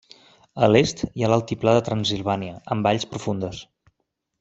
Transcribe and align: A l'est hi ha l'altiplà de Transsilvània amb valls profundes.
A 0.67 0.69
l'est 0.75 1.03
hi 1.09 1.25
ha 1.25 1.29
l'altiplà 1.33 1.77
de 1.77 1.85
Transsilvània 1.91 2.59
amb 2.77 2.91
valls 2.91 3.09
profundes. 3.15 3.65